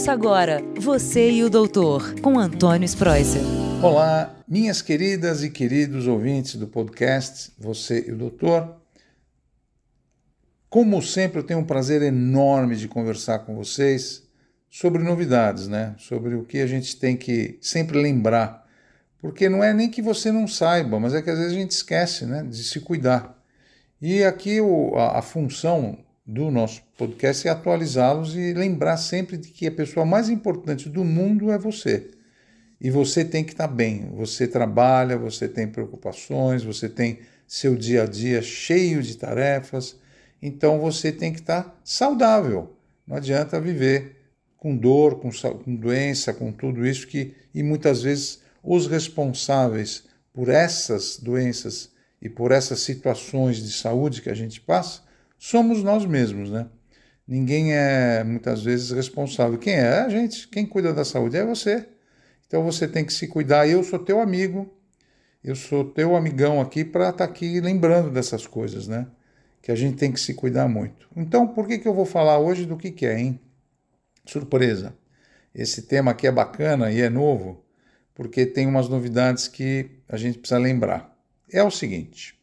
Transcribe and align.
Ouça 0.00 0.12
agora 0.12 0.62
Você 0.78 1.30
e 1.30 1.44
o 1.44 1.50
Doutor, 1.50 2.18
com 2.22 2.38
Antônio 2.38 2.86
Spreuser. 2.86 3.42
Olá, 3.82 4.34
minhas 4.48 4.80
queridas 4.80 5.44
e 5.44 5.50
queridos 5.50 6.06
ouvintes 6.06 6.54
do 6.54 6.66
podcast 6.66 7.52
Você 7.58 8.06
e 8.08 8.12
o 8.12 8.16
Doutor. 8.16 8.76
Como 10.70 11.02
sempre, 11.02 11.40
eu 11.40 11.42
tenho 11.42 11.60
um 11.60 11.66
prazer 11.66 12.00
enorme 12.00 12.76
de 12.76 12.88
conversar 12.88 13.40
com 13.40 13.54
vocês 13.54 14.26
sobre 14.70 15.02
novidades, 15.02 15.68
né? 15.68 15.94
Sobre 15.98 16.34
o 16.34 16.44
que 16.44 16.60
a 16.60 16.66
gente 16.66 16.96
tem 16.96 17.14
que 17.14 17.58
sempre 17.60 18.00
lembrar. 18.00 18.66
Porque 19.18 19.50
não 19.50 19.62
é 19.62 19.74
nem 19.74 19.90
que 19.90 20.00
você 20.00 20.32
não 20.32 20.48
saiba, 20.48 20.98
mas 20.98 21.12
é 21.12 21.20
que 21.20 21.28
às 21.28 21.36
vezes 21.36 21.52
a 21.52 21.60
gente 21.60 21.72
esquece, 21.72 22.24
né? 22.24 22.42
De 22.42 22.64
se 22.64 22.80
cuidar. 22.80 23.38
E 24.00 24.24
aqui 24.24 24.62
o, 24.62 24.96
a, 24.96 25.18
a 25.18 25.22
função 25.22 25.98
do 26.30 26.48
nosso 26.48 26.80
podcast 26.96 27.48
é 27.48 27.50
atualizá-los 27.50 28.36
e 28.36 28.54
lembrar 28.54 28.96
sempre 28.98 29.36
de 29.36 29.48
que 29.48 29.66
a 29.66 29.72
pessoa 29.72 30.06
mais 30.06 30.28
importante 30.28 30.88
do 30.88 31.02
mundo 31.04 31.50
é 31.50 31.58
você. 31.58 32.08
E 32.80 32.88
você 32.88 33.24
tem 33.24 33.42
que 33.42 33.50
estar 33.50 33.66
bem. 33.66 34.08
Você 34.14 34.46
trabalha, 34.46 35.18
você 35.18 35.48
tem 35.48 35.66
preocupações, 35.66 36.62
você 36.62 36.88
tem 36.88 37.18
seu 37.48 37.74
dia 37.74 38.04
a 38.04 38.06
dia 38.06 38.40
cheio 38.42 39.02
de 39.02 39.16
tarefas. 39.16 39.96
Então 40.40 40.78
você 40.78 41.10
tem 41.10 41.32
que 41.32 41.40
estar 41.40 41.76
saudável. 41.82 42.76
Não 43.04 43.16
adianta 43.16 43.60
viver 43.60 44.16
com 44.56 44.76
dor, 44.76 45.16
com, 45.16 45.30
com 45.64 45.74
doença, 45.74 46.32
com 46.32 46.52
tudo 46.52 46.86
isso 46.86 47.08
que 47.08 47.34
e 47.52 47.60
muitas 47.60 48.02
vezes 48.02 48.40
os 48.62 48.86
responsáveis 48.86 50.04
por 50.32 50.48
essas 50.48 51.18
doenças 51.18 51.90
e 52.22 52.28
por 52.28 52.52
essas 52.52 52.80
situações 52.82 53.56
de 53.56 53.72
saúde 53.72 54.22
que 54.22 54.30
a 54.30 54.34
gente 54.34 54.60
passa 54.60 55.09
somos 55.40 55.82
nós 55.82 56.04
mesmos, 56.04 56.50
né? 56.50 56.68
Ninguém 57.26 57.72
é 57.72 58.22
muitas 58.22 58.62
vezes 58.62 58.90
responsável. 58.90 59.58
Quem 59.58 59.74
é? 59.74 59.78
é 59.78 60.00
a 60.00 60.08
gente. 60.08 60.46
Quem 60.48 60.66
cuida 60.66 60.92
da 60.92 61.04
saúde 61.04 61.36
é 61.36 61.44
você. 61.44 61.88
Então 62.46 62.62
você 62.62 62.86
tem 62.86 63.04
que 63.04 63.12
se 63.12 63.26
cuidar. 63.26 63.66
Eu 63.66 63.82
sou 63.82 63.98
teu 63.98 64.20
amigo, 64.20 64.70
eu 65.42 65.56
sou 65.56 65.84
teu 65.84 66.14
amigão 66.14 66.60
aqui 66.60 66.84
para 66.84 67.08
estar 67.08 67.18
tá 67.18 67.24
aqui 67.24 67.60
lembrando 67.60 68.10
dessas 68.10 68.46
coisas, 68.46 68.86
né? 68.86 69.06
Que 69.62 69.72
a 69.72 69.74
gente 69.74 69.96
tem 69.96 70.12
que 70.12 70.20
se 70.20 70.34
cuidar 70.34 70.68
muito. 70.68 71.08
Então, 71.16 71.48
por 71.48 71.66
que, 71.66 71.78
que 71.78 71.88
eu 71.88 71.94
vou 71.94 72.04
falar 72.04 72.38
hoje 72.38 72.66
do 72.66 72.76
que, 72.76 72.90
que 72.90 73.06
é, 73.06 73.18
hein? 73.18 73.40
Surpresa. 74.26 74.94
Esse 75.54 75.82
tema 75.82 76.10
aqui 76.10 76.26
é 76.26 76.32
bacana 76.32 76.92
e 76.92 77.00
é 77.00 77.08
novo, 77.08 77.64
porque 78.14 78.44
tem 78.44 78.66
umas 78.66 78.88
novidades 78.88 79.48
que 79.48 79.90
a 80.08 80.16
gente 80.16 80.38
precisa 80.38 80.58
lembrar. 80.58 81.16
É 81.50 81.62
o 81.62 81.70
seguinte: 81.70 82.39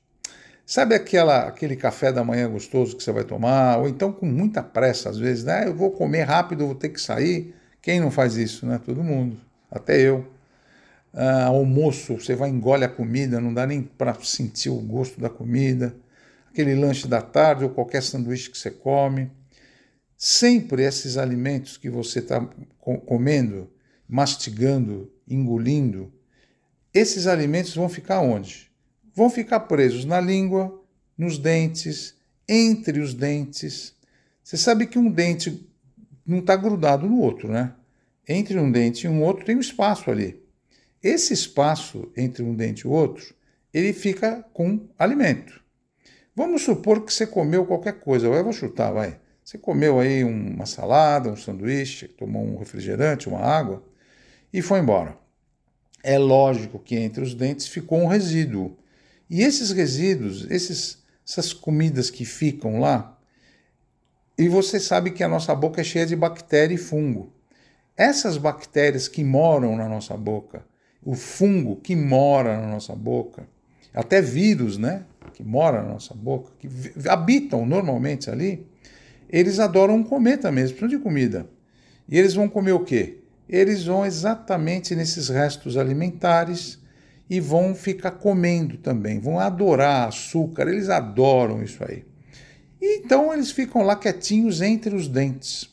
Sabe 0.69 0.95
aquela, 0.95 1.47
aquele 1.47 1.77
café 1.77 2.11
da 2.11 2.25
manhã 2.25 2.49
gostoso 2.49 2.97
que 2.97 3.01
você 3.01 3.09
vai 3.13 3.23
tomar? 3.23 3.77
Ou 3.77 3.87
então 3.87 4.11
com 4.11 4.25
muita 4.25 4.61
pressa, 4.61 5.09
às 5.09 5.17
vezes, 5.17 5.45
né? 5.45 5.65
Eu 5.65 5.73
vou 5.73 5.91
comer 5.91 6.23
rápido, 6.23 6.65
vou 6.65 6.75
ter 6.75 6.89
que 6.89 6.99
sair. 6.99 7.55
Quem 7.81 8.01
não 8.01 8.11
faz 8.11 8.35
isso, 8.35 8.65
né? 8.65 8.77
Todo 8.85 9.01
mundo, 9.01 9.39
até 9.71 9.97
eu. 9.97 10.27
Ah, 11.13 11.45
almoço, 11.45 12.15
você 12.15 12.35
vai 12.35 12.49
engole 12.49 12.83
a 12.83 12.89
comida, 12.89 13.39
não 13.39 13.53
dá 13.53 13.65
nem 13.65 13.81
para 13.81 14.13
sentir 14.15 14.69
o 14.69 14.75
gosto 14.75 15.21
da 15.21 15.29
comida. 15.29 15.95
Aquele 16.51 16.75
lanche 16.75 17.07
da 17.07 17.21
tarde 17.21 17.63
ou 17.63 17.69
qualquer 17.69 18.03
sanduíche 18.03 18.49
que 18.51 18.57
você 18.57 18.69
come. 18.69 19.31
Sempre 20.17 20.83
esses 20.83 21.15
alimentos 21.15 21.77
que 21.77 21.89
você 21.89 22.19
está 22.19 22.45
comendo, 23.05 23.71
mastigando, 24.05 25.09
engolindo, 25.25 26.11
esses 26.93 27.25
alimentos 27.25 27.73
vão 27.73 27.87
ficar 27.87 28.19
onde? 28.19 28.67
Vão 29.17 29.31
ficar 29.31 29.61
presos 29.61 30.05
na 30.05 30.21
língua, 30.21 30.79
nos 31.17 31.39
dentes, 31.39 32.13
entre 32.47 32.99
os 32.99 33.15
dentes. 33.15 33.95
Você 34.43 34.55
sabe 34.55 34.85
que 34.85 34.99
um 34.99 35.09
dente 35.09 35.67
não 36.23 36.37
está 36.37 36.55
grudado 36.55 37.09
no 37.09 37.19
outro, 37.19 37.51
né? 37.51 37.73
Entre 38.29 38.59
um 38.59 38.71
dente 38.71 39.07
e 39.07 39.09
um 39.09 39.23
outro 39.23 39.43
tem 39.43 39.55
um 39.55 39.59
espaço 39.59 40.11
ali. 40.11 40.39
Esse 41.01 41.33
espaço 41.33 42.11
entre 42.15 42.43
um 42.43 42.53
dente 42.53 42.81
e 42.81 42.87
o 42.87 42.91
outro, 42.91 43.33
ele 43.73 43.91
fica 43.91 44.45
com 44.53 44.87
alimento. 44.99 45.63
Vamos 46.35 46.61
supor 46.61 47.03
que 47.03 47.11
você 47.11 47.25
comeu 47.25 47.65
qualquer 47.65 47.93
coisa, 47.93 48.27
eu 48.27 48.43
vou 48.43 48.53
chutar, 48.53 48.91
vai. 48.91 49.19
Você 49.43 49.57
comeu 49.57 49.99
aí 49.99 50.23
uma 50.23 50.67
salada, 50.67 51.31
um 51.31 51.35
sanduíche, 51.35 52.07
tomou 52.07 52.43
um 52.43 52.59
refrigerante, 52.59 53.27
uma 53.27 53.41
água 53.41 53.83
e 54.53 54.61
foi 54.61 54.77
embora. 54.77 55.17
É 56.03 56.19
lógico 56.19 56.77
que 56.77 56.95
entre 56.95 57.23
os 57.23 57.33
dentes 57.33 57.67
ficou 57.67 57.97
um 57.97 58.05
resíduo. 58.05 58.77
E 59.29 59.41
esses 59.41 59.71
resíduos, 59.71 60.49
esses, 60.49 61.03
essas 61.27 61.53
comidas 61.53 62.09
que 62.09 62.25
ficam 62.25 62.79
lá, 62.79 63.17
e 64.37 64.47
você 64.47 64.79
sabe 64.79 65.11
que 65.11 65.23
a 65.23 65.27
nossa 65.27 65.53
boca 65.55 65.81
é 65.81 65.83
cheia 65.83 66.05
de 66.05 66.15
bactéria 66.15 66.75
e 66.75 66.77
fungo. 66.77 67.33
Essas 67.95 68.37
bactérias 68.37 69.07
que 69.07 69.23
moram 69.23 69.75
na 69.75 69.89
nossa 69.89 70.15
boca, 70.15 70.63
o 71.03 71.15
fungo 71.15 71.77
que 71.77 71.95
mora 71.95 72.61
na 72.61 72.67
nossa 72.67 72.95
boca, 72.95 73.47
até 73.93 74.21
vírus, 74.21 74.77
né, 74.77 75.05
que 75.33 75.43
mora 75.43 75.81
na 75.81 75.93
nossa 75.93 76.13
boca, 76.13 76.51
que 76.59 76.69
habitam 77.09 77.65
normalmente 77.65 78.29
ali, 78.29 78.67
eles 79.29 79.59
adoram 79.59 80.03
comer 80.03 80.37
também, 80.37 80.61
eles 80.61 80.71
precisam 80.71 80.97
de 80.97 81.03
comida. 81.03 81.49
E 82.07 82.17
eles 82.17 82.33
vão 82.33 82.47
comer 82.47 82.73
o 82.73 82.83
quê? 82.83 83.17
Eles 83.49 83.85
vão 83.85 84.05
exatamente 84.05 84.95
nesses 84.95 85.29
restos 85.29 85.75
alimentares 85.77 86.79
e 87.29 87.39
vão 87.39 87.75
ficar 87.75 88.11
comendo 88.11 88.77
também, 88.77 89.19
vão 89.19 89.39
adorar 89.39 90.07
açúcar, 90.07 90.67
eles 90.67 90.89
adoram 90.89 91.61
isso 91.61 91.83
aí. 91.83 92.05
E 92.81 92.99
então 92.99 93.33
eles 93.33 93.51
ficam 93.51 93.81
lá 93.81 93.95
quietinhos 93.95 94.61
entre 94.61 94.95
os 94.95 95.07
dentes. 95.07 95.69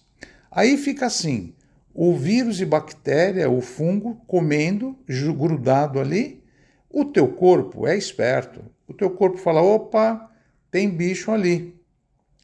Aí 0.50 0.76
fica 0.76 1.06
assim: 1.06 1.54
o 1.92 2.16
vírus 2.16 2.60
e 2.60 2.64
bactéria, 2.64 3.48
o 3.48 3.60
fungo, 3.60 4.16
comendo, 4.26 4.98
grudado 5.36 6.00
ali. 6.00 6.42
O 6.90 7.04
teu 7.04 7.28
corpo 7.28 7.86
é 7.86 7.96
esperto. 7.96 8.64
O 8.86 8.94
teu 8.94 9.10
corpo 9.10 9.36
fala: 9.36 9.62
opa, 9.62 10.30
tem 10.70 10.88
bicho 10.88 11.30
ali, 11.30 11.80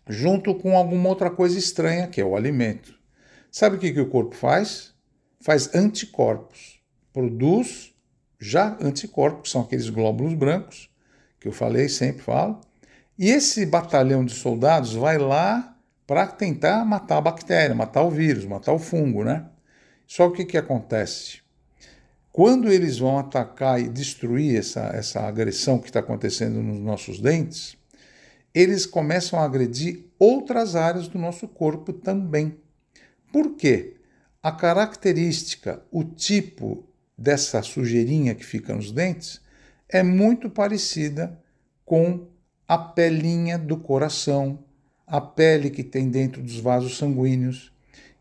junto 0.09 0.55
com 0.55 0.77
alguma 0.77 1.09
outra 1.09 1.31
coisa 1.31 1.59
estranha, 1.59 2.07
que 2.07 2.21
é 2.21 2.25
o 2.25 2.37
alimento. 2.37 2.95
Sabe 3.51 3.77
o 3.77 3.79
que, 3.79 3.93
que 3.93 4.01
o 4.01 4.09
corpo 4.09 4.37
faz? 4.37 4.95
Faz 5.41 5.75
anticorpos, 5.75 6.81
produz 7.13 7.90
já 8.41 8.77
anticorpos, 8.81 9.51
são 9.51 9.61
aqueles 9.61 9.91
glóbulos 9.91 10.35
brancos, 10.35 10.89
que 11.39 11.47
eu 11.47 11.53
falei, 11.53 11.89
sempre 11.89 12.23
falo. 12.23 12.61
E 13.19 13.29
esse 13.29 13.67
batalhão 13.67 14.25
de 14.25 14.33
soldados 14.33 14.95
vai 14.95 15.19
lá 15.19 15.77
para 16.07 16.27
tentar 16.27 16.85
matar 16.85 17.19
a 17.19 17.21
bactéria, 17.21 17.75
matar 17.75 18.03
o 18.03 18.11
vírus, 18.11 18.47
matar 18.47 18.73
o 18.73 18.79
fungo, 18.79 19.23
né? 19.23 19.47
Só 20.07 20.27
o 20.27 20.33
que, 20.33 20.45
que 20.45 20.57
acontece? 20.57 21.41
Quando 22.33 22.73
eles 22.73 22.99
vão 22.99 23.19
atacar 23.19 23.81
e 23.81 23.89
destruir 23.89 24.59
essa, 24.59 24.91
essa 24.95 25.21
agressão 25.21 25.79
que 25.79 25.87
está 25.87 26.01
acontecendo 26.01 26.63
nos 26.63 26.81
nossos 26.81 27.21
dentes, 27.21 27.77
eles 28.55 28.87
começam 28.87 29.39
a 29.39 29.45
agredir 29.45 30.07
outras 30.19 30.75
áreas 30.75 31.07
do 31.07 31.19
nosso 31.19 31.47
corpo 31.47 31.93
também. 31.93 32.57
Por 33.33 33.55
quê? 33.55 33.97
A 34.43 34.51
característica, 34.51 35.83
o 35.91 36.03
tipo 36.03 36.90
dessa 37.21 37.61
sujeirinha 37.61 38.35
que 38.35 38.47
fica 38.47 38.75
nos 38.75 38.91
dentes 38.91 39.43
é 39.87 40.03
muito 40.03 40.49
parecida 40.49 41.39
com 41.85 42.27
a 42.67 42.79
pelinha 42.79 43.59
do 43.59 43.77
coração, 43.77 44.61
a 45.07 45.21
pele 45.21 45.69
que 45.69 45.85
tem 45.85 46.09
dentro 46.09 46.41
dos 46.41 46.59
vasos 46.59 46.97
sanguíneos. 46.97 47.73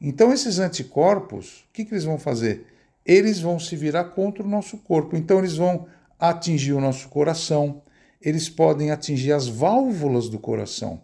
Então, 0.02 0.34
esses 0.34 0.60
anticorpos, 0.60 1.62
o 1.70 1.74
que, 1.74 1.86
que 1.86 1.94
eles 1.94 2.04
vão 2.04 2.18
fazer? 2.18 2.66
Eles 3.06 3.40
vão 3.40 3.58
se 3.58 3.76
virar 3.76 4.06
contra 4.06 4.44
o 4.44 4.50
nosso 4.50 4.78
corpo. 4.80 5.16
Então, 5.16 5.40
eles 5.40 5.56
vão 5.56 5.88
atingir 6.20 6.74
o 6.74 6.82
nosso 6.82 7.08
coração, 7.08 7.82
eles 8.22 8.50
podem 8.50 8.92
atingir 8.92 9.32
as 9.32 9.48
válvulas 9.48 10.28
do 10.28 10.40
coração. 10.40 11.02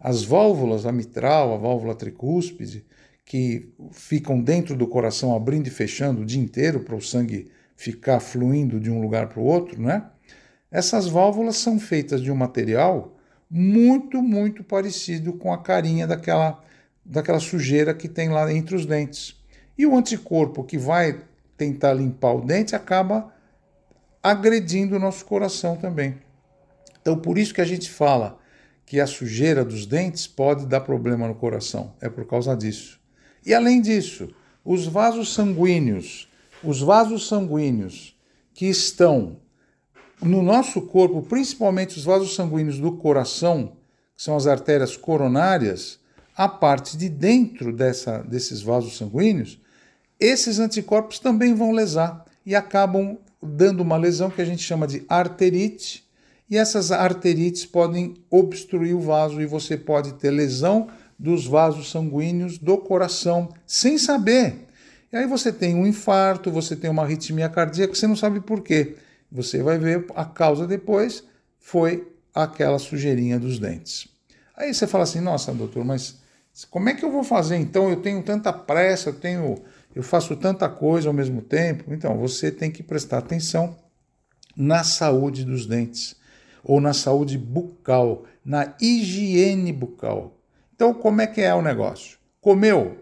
As 0.00 0.24
válvulas, 0.24 0.86
a 0.86 0.92
mitral, 0.92 1.54
a 1.54 1.56
válvula 1.56 1.94
tricúspide, 1.94 2.84
que 3.28 3.74
ficam 3.92 4.40
dentro 4.40 4.74
do 4.74 4.86
coração 4.86 5.36
abrindo 5.36 5.66
e 5.66 5.70
fechando 5.70 6.22
o 6.22 6.24
dia 6.24 6.40
inteiro 6.40 6.80
para 6.80 6.96
o 6.96 7.02
sangue 7.02 7.52
ficar 7.76 8.20
fluindo 8.20 8.80
de 8.80 8.90
um 8.90 9.02
lugar 9.02 9.28
para 9.28 9.38
o 9.38 9.44
outro, 9.44 9.82
né? 9.82 10.06
Essas 10.70 11.06
válvulas 11.06 11.58
são 11.58 11.78
feitas 11.78 12.22
de 12.22 12.32
um 12.32 12.34
material 12.34 13.18
muito, 13.50 14.22
muito 14.22 14.64
parecido 14.64 15.34
com 15.34 15.52
a 15.52 15.62
carinha 15.62 16.06
daquela, 16.06 16.64
daquela 17.04 17.38
sujeira 17.38 17.92
que 17.92 18.08
tem 18.08 18.30
lá 18.30 18.50
entre 18.50 18.74
os 18.74 18.86
dentes. 18.86 19.36
E 19.76 19.84
o 19.84 19.94
anticorpo 19.94 20.64
que 20.64 20.78
vai 20.78 21.20
tentar 21.54 21.92
limpar 21.92 22.32
o 22.32 22.40
dente 22.40 22.74
acaba 22.74 23.30
agredindo 24.22 24.96
o 24.96 24.98
nosso 24.98 25.26
coração 25.26 25.76
também. 25.76 26.16
Então, 27.02 27.18
por 27.18 27.36
isso 27.36 27.52
que 27.52 27.60
a 27.60 27.66
gente 27.66 27.90
fala 27.90 28.38
que 28.86 28.98
a 28.98 29.06
sujeira 29.06 29.66
dos 29.66 29.84
dentes 29.84 30.26
pode 30.26 30.64
dar 30.64 30.80
problema 30.80 31.28
no 31.28 31.34
coração. 31.34 31.94
É 32.00 32.08
por 32.08 32.26
causa 32.26 32.56
disso. 32.56 32.97
E 33.48 33.54
além 33.54 33.80
disso, 33.80 34.28
os 34.62 34.86
vasos 34.86 35.32
sanguíneos, 35.32 36.28
os 36.62 36.82
vasos 36.82 37.26
sanguíneos 37.26 38.14
que 38.52 38.66
estão 38.66 39.38
no 40.20 40.42
nosso 40.42 40.82
corpo, 40.82 41.22
principalmente 41.22 41.96
os 41.96 42.04
vasos 42.04 42.34
sanguíneos 42.34 42.78
do 42.78 42.92
coração, 42.92 43.72
que 44.14 44.22
são 44.22 44.36
as 44.36 44.46
artérias 44.46 44.98
coronárias, 44.98 45.98
a 46.36 46.46
parte 46.46 46.94
de 46.94 47.08
dentro 47.08 47.72
dessa, 47.72 48.18
desses 48.18 48.60
vasos 48.60 48.98
sanguíneos, 48.98 49.58
esses 50.20 50.58
anticorpos 50.58 51.18
também 51.18 51.54
vão 51.54 51.72
lesar 51.72 52.26
e 52.44 52.54
acabam 52.54 53.16
dando 53.42 53.80
uma 53.80 53.96
lesão 53.96 54.28
que 54.28 54.42
a 54.42 54.44
gente 54.44 54.62
chama 54.62 54.86
de 54.86 55.06
arterite, 55.08 56.06
e 56.50 56.58
essas 56.58 56.92
arterites 56.92 57.64
podem 57.64 58.12
obstruir 58.28 58.94
o 58.94 59.00
vaso 59.00 59.40
e 59.40 59.46
você 59.46 59.74
pode 59.74 60.12
ter 60.14 60.30
lesão 60.30 60.88
dos 61.18 61.46
vasos 61.46 61.90
sanguíneos 61.90 62.58
do 62.58 62.78
coração 62.78 63.48
sem 63.66 63.98
saber. 63.98 64.68
E 65.12 65.16
aí 65.16 65.26
você 65.26 65.52
tem 65.52 65.74
um 65.74 65.86
infarto, 65.86 66.50
você 66.50 66.76
tem 66.76 66.88
uma 66.88 67.02
arritmia 67.02 67.48
cardíaca, 67.48 67.94
você 67.94 68.06
não 68.06 68.16
sabe 68.16 68.40
por 68.40 68.62
quê. 68.62 68.96
Você 69.30 69.62
vai 69.62 69.78
ver 69.78 70.06
a 70.14 70.24
causa 70.24 70.66
depois 70.66 71.24
foi 71.58 72.10
aquela 72.34 72.78
sujeirinha 72.78 73.38
dos 73.38 73.58
dentes. 73.58 74.08
Aí 74.56 74.72
você 74.72 74.86
fala 74.86 75.04
assim: 75.04 75.20
"Nossa, 75.20 75.52
doutor, 75.52 75.84
mas 75.84 76.18
como 76.70 76.88
é 76.88 76.94
que 76.94 77.04
eu 77.04 77.10
vou 77.10 77.24
fazer 77.24 77.56
então? 77.56 77.90
Eu 77.90 77.96
tenho 77.96 78.22
tanta 78.22 78.52
pressa, 78.52 79.10
eu 79.10 79.14
tenho 79.14 79.56
eu 79.94 80.02
faço 80.02 80.36
tanta 80.36 80.68
coisa 80.68 81.08
ao 81.08 81.14
mesmo 81.14 81.42
tempo". 81.42 81.92
Então, 81.92 82.16
você 82.18 82.50
tem 82.50 82.70
que 82.70 82.82
prestar 82.82 83.18
atenção 83.18 83.76
na 84.56 84.84
saúde 84.84 85.44
dos 85.44 85.66
dentes 85.66 86.16
ou 86.64 86.80
na 86.80 86.92
saúde 86.92 87.38
bucal, 87.38 88.24
na 88.44 88.74
higiene 88.80 89.72
bucal. 89.72 90.37
Então, 90.78 90.94
como 90.94 91.20
é 91.20 91.26
que 91.26 91.40
é 91.40 91.52
o 91.52 91.60
negócio? 91.60 92.18
Comeu, 92.40 92.98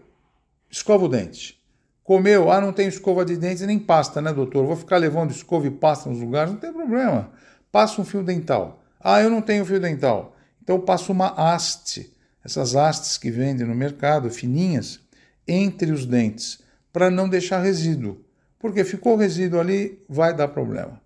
escova 0.67 1.05
o 1.05 1.07
dente. 1.07 1.61
Comeu, 2.03 2.51
ah, 2.51 2.59
não 2.59 2.73
tem 2.73 2.87
escova 2.87 3.23
de 3.23 3.37
dentes 3.37 3.61
nem 3.67 3.77
pasta, 3.77 4.19
né, 4.19 4.33
doutor? 4.33 4.65
Vou 4.65 4.75
ficar 4.75 4.97
levando 4.97 5.29
escova 5.29 5.67
e 5.67 5.69
pasta 5.69 6.09
nos 6.09 6.19
lugares? 6.19 6.51
Não 6.51 6.59
tem 6.59 6.73
problema. 6.73 7.29
Passa 7.71 8.01
um 8.01 8.03
fio 8.03 8.23
dental. 8.23 8.83
Ah, 8.99 9.21
eu 9.21 9.29
não 9.29 9.43
tenho 9.43 9.63
fio 9.63 9.79
dental. 9.79 10.35
Então, 10.59 10.79
passa 10.79 11.11
uma 11.11 11.27
haste. 11.37 12.11
Essas 12.43 12.75
hastes 12.75 13.15
que 13.15 13.29
vendem 13.29 13.67
no 13.67 13.75
mercado, 13.75 14.31
fininhas, 14.31 14.99
entre 15.47 15.91
os 15.91 16.03
dentes, 16.03 16.57
para 16.91 17.11
não 17.11 17.29
deixar 17.29 17.59
resíduo. 17.59 18.25
Porque 18.57 18.83
ficou 18.83 19.15
resíduo 19.15 19.59
ali, 19.59 20.03
vai 20.09 20.33
dar 20.33 20.47
problema. 20.47 20.99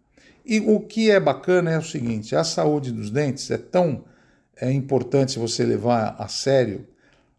E 0.45 0.61
o 0.61 0.79
que 0.79 1.11
é 1.11 1.19
bacana 1.19 1.69
é 1.69 1.77
o 1.77 1.83
seguinte: 1.83 2.33
a 2.33 2.45
saúde 2.45 2.93
dos 2.93 3.11
dentes 3.11 3.51
é 3.51 3.57
tão 3.57 4.05
é 4.55 4.71
importante 4.71 5.39
você 5.39 5.63
levar 5.63 6.15
a 6.17 6.27
sério. 6.27 6.87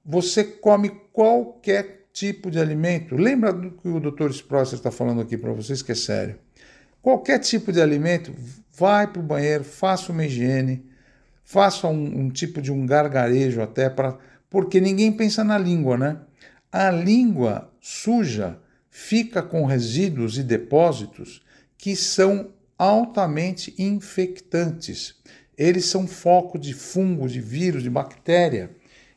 Você 0.04 0.44
come 0.44 0.90
qualquer 1.12 2.06
tipo 2.12 2.50
de 2.50 2.58
alimento. 2.58 3.16
Lembra 3.16 3.52
do 3.52 3.70
que 3.70 3.88
o 3.88 4.00
Dr. 4.00 4.30
Sprosser 4.30 4.78
está 4.78 4.90
falando 4.90 5.20
aqui 5.20 5.36
para 5.36 5.52
vocês, 5.52 5.82
que 5.82 5.92
é 5.92 5.94
sério. 5.94 6.38
Qualquer 7.00 7.38
tipo 7.38 7.72
de 7.72 7.80
alimento, 7.80 8.32
vai 8.76 9.06
para 9.06 9.20
o 9.20 9.24
banheiro, 9.24 9.64
faça 9.64 10.12
uma 10.12 10.24
higiene, 10.24 10.84
faça 11.44 11.88
um, 11.88 12.20
um 12.20 12.30
tipo 12.30 12.60
de 12.62 12.70
um 12.70 12.86
gargarejo 12.86 13.60
até 13.60 13.88
para. 13.90 14.16
Porque 14.48 14.80
ninguém 14.80 15.12
pensa 15.12 15.42
na 15.42 15.58
língua, 15.58 15.96
né? 15.96 16.18
A 16.70 16.90
língua 16.90 17.70
suja 17.80 18.58
fica 18.88 19.42
com 19.42 19.64
resíduos 19.64 20.38
e 20.38 20.42
depósitos 20.42 21.42
que 21.76 21.96
são 21.96 22.50
altamente 22.78 23.74
infectantes. 23.78 25.14
Eles 25.56 25.86
são 25.86 26.06
foco 26.06 26.58
de 26.58 26.72
fungo, 26.72 27.28
de 27.28 27.40
vírus, 27.40 27.82
de 27.82 27.90
bactéria. 27.90 28.70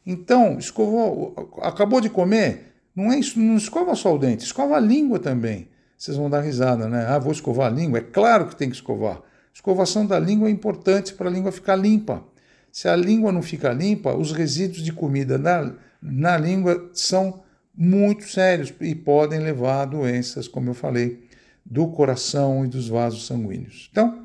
Então, 0.05 0.57
escovou, 0.57 1.33
acabou 1.61 1.99
de 1.99 2.09
comer, 2.09 2.73
não 2.95 3.11
é 3.11 3.17
isso, 3.17 3.39
não 3.39 3.57
escova 3.57 3.95
só 3.95 4.13
o 4.13 4.17
dente, 4.17 4.45
escova 4.45 4.77
a 4.77 4.79
língua 4.79 5.19
também. 5.19 5.67
Vocês 5.97 6.17
vão 6.17 6.29
dar 6.29 6.41
risada, 6.41 6.87
né? 6.87 7.05
Ah, 7.07 7.17
vou 7.17 7.31
escovar 7.31 7.67
a 7.67 7.75
língua. 7.75 7.99
É 7.99 8.01
claro 8.01 8.47
que 8.47 8.55
tem 8.55 8.69
que 8.69 8.75
escovar. 8.75 9.21
Escovação 9.53 10.05
da 10.05 10.19
língua 10.19 10.49
é 10.49 10.51
importante 10.51 11.13
para 11.13 11.29
a 11.29 11.31
língua 11.31 11.51
ficar 11.51 11.75
limpa. 11.75 12.23
Se 12.71 12.89
a 12.89 12.95
língua 12.95 13.31
não 13.31 13.41
fica 13.41 13.71
limpa, 13.71 14.13
os 14.13 14.33
resíduos 14.33 14.83
de 14.83 14.91
comida 14.91 15.37
na, 15.37 15.73
na 16.01 16.37
língua 16.37 16.89
são 16.93 17.41
muito 17.73 18.27
sérios 18.27 18.73
e 18.81 18.93
podem 18.93 19.39
levar 19.39 19.81
a 19.81 19.85
doenças, 19.85 20.47
como 20.47 20.69
eu 20.69 20.73
falei, 20.73 21.25
do 21.65 21.87
coração 21.87 22.65
e 22.65 22.67
dos 22.67 22.89
vasos 22.89 23.25
sanguíneos. 23.25 23.89
Então, 23.91 24.24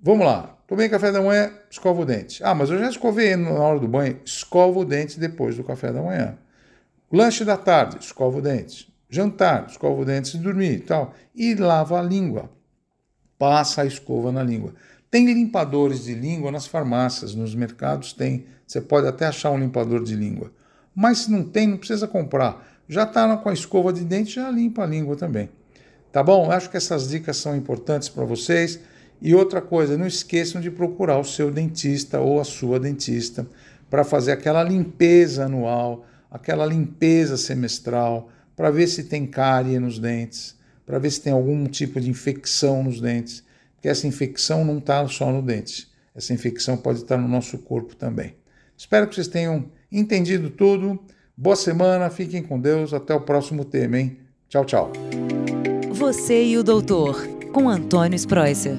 vamos 0.00 0.26
lá. 0.26 0.56
Tomei 0.66 0.88
café 0.88 1.12
da 1.12 1.22
manhã, 1.22 1.52
escova 1.70 2.02
o 2.02 2.04
dente. 2.04 2.42
Ah, 2.42 2.54
mas 2.54 2.70
eu 2.70 2.78
já 2.78 2.88
escovei 2.88 3.36
na 3.36 3.50
hora 3.52 3.78
do 3.78 3.86
banho. 3.86 4.18
Escova 4.24 4.80
o 4.80 4.84
dente 4.84 5.18
depois 5.20 5.56
do 5.56 5.62
café 5.62 5.92
da 5.92 6.02
manhã. 6.02 6.36
Lanche 7.12 7.44
da 7.44 7.56
tarde, 7.56 7.98
escova 8.00 8.38
o 8.38 8.42
dente. 8.42 8.92
Jantar, 9.08 9.66
escova 9.68 10.02
o 10.02 10.04
dente 10.04 10.36
de 10.36 10.42
dormir 10.42 10.72
e 10.72 10.80
tal. 10.80 11.14
E 11.34 11.54
lava 11.54 11.98
a 11.98 12.02
língua. 12.02 12.50
Passa 13.38 13.82
a 13.82 13.86
escova 13.86 14.32
na 14.32 14.42
língua. 14.42 14.74
Tem 15.08 15.24
limpadores 15.32 16.04
de 16.04 16.14
língua 16.14 16.50
nas 16.50 16.66
farmácias, 16.66 17.34
nos 17.34 17.54
mercados 17.54 18.12
tem. 18.12 18.46
Você 18.66 18.80
pode 18.80 19.06
até 19.06 19.26
achar 19.26 19.52
um 19.52 19.58
limpador 19.58 20.02
de 20.02 20.16
língua. 20.16 20.50
Mas 20.94 21.18
se 21.18 21.30
não 21.30 21.44
tem, 21.44 21.68
não 21.68 21.76
precisa 21.76 22.08
comprar. 22.08 22.66
Já 22.88 23.04
está 23.04 23.36
com 23.36 23.48
a 23.48 23.52
escova 23.52 23.92
de 23.92 24.04
dente, 24.04 24.34
já 24.34 24.50
limpa 24.50 24.82
a 24.82 24.86
língua 24.86 25.16
também. 25.16 25.48
Tá 26.10 26.22
bom? 26.22 26.50
Acho 26.50 26.70
que 26.70 26.76
essas 26.76 27.08
dicas 27.08 27.36
são 27.36 27.54
importantes 27.54 28.08
para 28.08 28.24
vocês. 28.24 28.80
E 29.20 29.34
outra 29.34 29.60
coisa, 29.60 29.96
não 29.96 30.06
esqueçam 30.06 30.60
de 30.60 30.70
procurar 30.70 31.18
o 31.18 31.24
seu 31.24 31.50
dentista 31.50 32.20
ou 32.20 32.40
a 32.40 32.44
sua 32.44 32.78
dentista 32.78 33.46
para 33.88 34.04
fazer 34.04 34.32
aquela 34.32 34.62
limpeza 34.62 35.44
anual, 35.44 36.04
aquela 36.30 36.66
limpeza 36.66 37.36
semestral, 37.36 38.30
para 38.54 38.70
ver 38.70 38.86
se 38.86 39.04
tem 39.04 39.26
cárie 39.26 39.78
nos 39.78 39.98
dentes, 39.98 40.56
para 40.84 40.98
ver 40.98 41.10
se 41.10 41.20
tem 41.20 41.32
algum 41.32 41.66
tipo 41.66 42.00
de 42.00 42.10
infecção 42.10 42.82
nos 42.82 43.00
dentes, 43.00 43.44
porque 43.74 43.88
essa 43.88 44.06
infecção 44.06 44.64
não 44.64 44.78
está 44.78 45.06
só 45.08 45.30
no 45.30 45.42
dente, 45.42 45.88
essa 46.14 46.32
infecção 46.32 46.76
pode 46.76 47.00
estar 47.00 47.16
no 47.16 47.28
nosso 47.28 47.58
corpo 47.58 47.94
também. 47.94 48.34
Espero 48.76 49.06
que 49.06 49.14
vocês 49.14 49.28
tenham 49.28 49.66
entendido 49.90 50.50
tudo. 50.50 50.98
Boa 51.36 51.56
semana, 51.56 52.10
fiquem 52.10 52.42
com 52.42 52.58
Deus, 52.58 52.94
até 52.94 53.14
o 53.14 53.20
próximo 53.20 53.64
tema, 53.64 53.98
hein? 53.98 54.18
Tchau, 54.48 54.64
tchau. 54.64 54.92
Você 55.92 56.44
e 56.44 56.58
o 56.58 56.62
Doutor, 56.62 57.26
com 57.52 57.68
Antônio 57.68 58.16
Spreuser. 58.16 58.76